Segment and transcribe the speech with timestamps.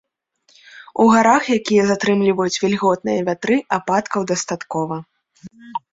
[1.03, 4.95] У гарах, якія затрымліваюць вільготныя вятры, ападкаў дастаткова.